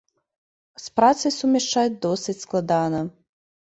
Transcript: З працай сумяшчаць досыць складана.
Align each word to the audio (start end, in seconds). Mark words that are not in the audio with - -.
З 0.83 0.95
працай 0.99 1.31
сумяшчаць 1.39 1.99
досыць 2.07 2.39
складана. 2.45 3.07